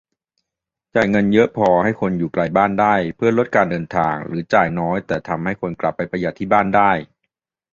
[0.95, 6.91] จ่ายเยอะพอให้คนอยู่ไกลบ้านได้เพื่อลดการเดินทาง หรือ จ่ายน้อยแต่ให้คนกลับไปประหยัดที่บ้านได้